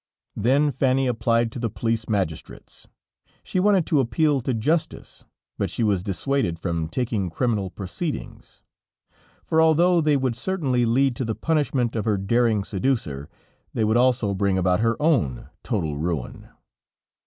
[0.35, 2.87] Then Fanny applied to the police magistrates;
[3.43, 5.25] she wanted to appeal to justice,
[5.59, 8.63] but she was dissuaded from taking criminal proceedings;
[9.43, 13.29] for although they would certainly lead to the punishment of her daring seducer,
[13.75, 16.49] they would also bring about her own total ruin.